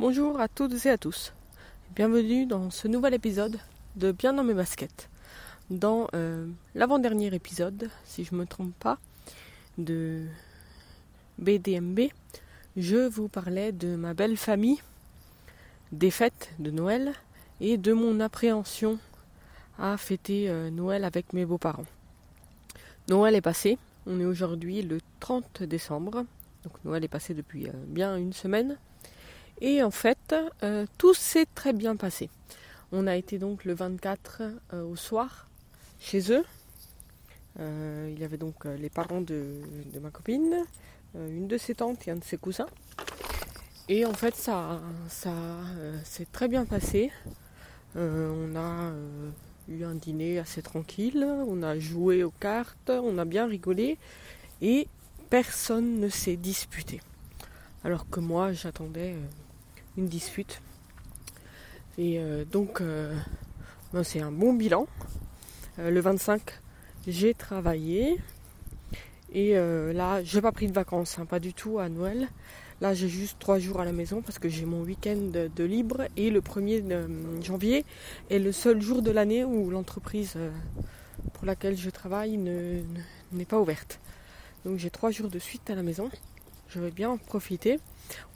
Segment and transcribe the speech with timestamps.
[0.00, 1.32] Bonjour à toutes et à tous.
[1.94, 3.60] Bienvenue dans ce nouvel épisode
[3.94, 5.08] de Bien dans mes baskets.
[5.70, 8.98] Dans euh, l'avant-dernier épisode, si je ne me trompe pas,
[9.78, 10.24] de
[11.38, 12.08] BDMB,
[12.76, 14.82] je vous parlais de ma belle famille,
[15.92, 17.12] des fêtes de Noël
[17.60, 18.98] et de mon appréhension
[19.78, 21.86] à fêter euh, Noël avec mes beaux-parents.
[23.08, 26.24] Noël est passé, on est aujourd'hui le 30 décembre,
[26.64, 28.76] donc Noël est passé depuis euh, bien une semaine.
[29.60, 32.28] Et en fait, euh, tout s'est très bien passé.
[32.92, 35.48] On a été donc le 24 euh, au soir
[36.00, 36.44] chez eux.
[37.60, 39.60] Euh, il y avait donc les parents de,
[40.02, 40.64] ma copine,
[41.14, 42.66] une de ses tantes et un de ses cousins.
[43.88, 45.32] Et en fait, ça, ça
[46.04, 47.12] s'est très bien passé.
[47.94, 48.92] on a
[49.68, 53.98] eu un dîner assez tranquille, on a joué aux cartes, on a bien rigolé
[54.60, 54.88] et
[55.30, 57.00] personne ne s'est disputé.
[57.84, 59.14] Alors que moi, j'attendais
[59.96, 60.60] une dispute.
[61.98, 63.14] Et euh, donc, euh,
[63.92, 64.86] ben, c'est un bon bilan.
[65.78, 66.40] Euh, le 25,
[67.06, 68.18] j'ai travaillé.
[69.32, 72.28] Et là, j'ai pas pris de vacances, hein, pas du tout à Noël.
[72.80, 76.02] Là, j'ai juste trois jours à la maison parce que j'ai mon week-end de, libre.
[76.16, 77.84] Et le 1er janvier
[78.30, 80.36] est le seul jour de l'année où l'entreprise
[81.32, 83.98] pour laquelle je travaille n'est pas ouverte.
[84.64, 86.10] Donc j'ai trois jours de suite à la maison.
[86.68, 87.78] Je vais bien en profiter.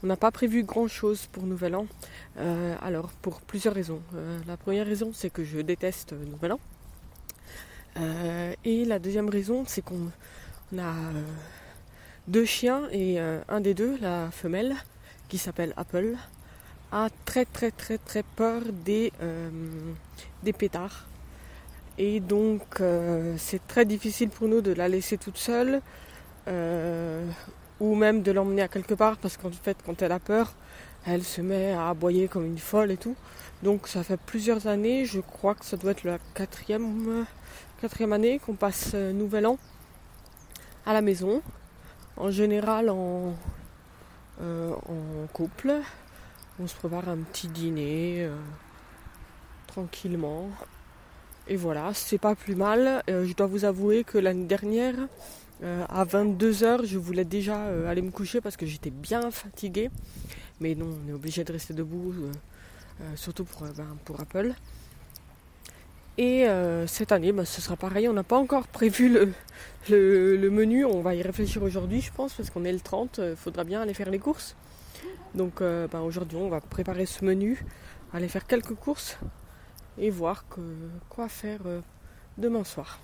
[0.02, 1.86] On n'a pas prévu grand chose pour Nouvel An.
[2.38, 4.00] Euh, alors, pour plusieurs raisons.
[4.14, 6.60] Euh, la première raison, c'est que je déteste Nouvel An.
[7.98, 10.10] Euh, et la deuxième raison, c'est qu'on
[10.78, 10.94] a
[12.28, 14.76] deux chiens et un des deux, la femelle,
[15.28, 16.14] qui s'appelle Apple,
[16.92, 19.12] a très très très très peur des,
[20.42, 21.06] des pétards.
[21.96, 22.82] Et donc,
[23.38, 25.80] c'est très difficile pour nous de la laisser toute seule
[27.80, 30.54] ou même de l'emmener à quelque part parce qu'en fait quand elle a peur,
[31.06, 33.16] elle se met à aboyer comme une folle et tout.
[33.62, 37.26] Donc ça fait plusieurs années, je crois que ça doit être la quatrième,
[37.80, 39.58] quatrième année qu'on passe euh, Nouvel An
[40.86, 41.42] à la maison.
[42.16, 43.34] En général en,
[44.40, 45.74] euh, en couple.
[46.60, 48.34] On se prépare un petit dîner euh,
[49.68, 50.50] tranquillement.
[51.46, 53.02] Et voilà, c'est pas plus mal.
[53.08, 54.96] je dois vous avouer que l'année dernière,
[55.62, 59.90] euh, à 22h, je voulais déjà euh, aller me coucher parce que j'étais bien fatiguée.
[60.60, 64.54] Mais non, on est obligé de rester debout, euh, surtout pour, ben, pour Apple.
[66.16, 66.46] Et
[66.88, 68.08] cette année, ben, ce sera pareil.
[68.08, 69.08] On n'a pas encore prévu
[69.88, 70.84] le, menu.
[70.84, 73.20] On va y réfléchir aujourd'hui, je pense, parce qu'on est le 30.
[73.22, 74.56] Il faudra bien aller faire les courses.
[75.36, 77.64] Donc ben, aujourd'hui, on va préparer ce menu,
[78.12, 79.16] aller faire quelques courses
[79.96, 80.44] et voir
[81.08, 81.60] quoi faire
[82.36, 82.98] demain soir.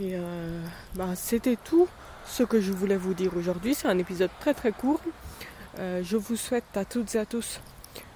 [0.00, 0.60] Et euh,
[0.96, 1.86] bah, c'était tout
[2.26, 3.74] ce que je voulais vous dire aujourd'hui.
[3.74, 5.00] C'est un épisode très très court.
[5.78, 7.60] Euh, je vous souhaite à toutes et à tous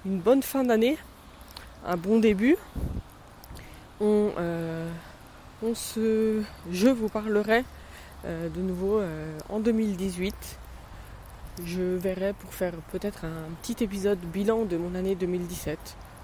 [0.05, 0.97] une bonne fin d'année,
[1.85, 2.57] un bon début.
[4.01, 4.89] On, euh,
[5.73, 6.41] se,
[6.71, 7.63] je vous parlerai
[8.25, 9.01] de nouveau
[9.47, 10.33] en 2018.
[11.63, 15.77] Je verrai pour faire peut-être un petit épisode bilan de mon année 2017.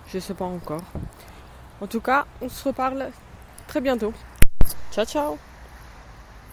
[0.08, 0.84] Je ne sais pas encore.
[1.80, 3.12] En tout cas, on se reparle
[3.68, 4.14] très bientôt.
[4.96, 5.55] Tchau, tchau.